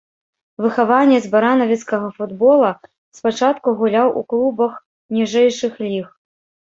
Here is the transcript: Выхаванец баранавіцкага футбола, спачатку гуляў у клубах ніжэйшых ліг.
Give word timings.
Выхаванец 0.63 1.17
баранавіцкага 1.33 2.07
футбола, 2.21 2.71
спачатку 3.17 3.73
гуляў 3.81 4.07
у 4.23 4.23
клубах 4.33 4.73
ніжэйшых 5.19 5.73
ліг. 5.85 6.07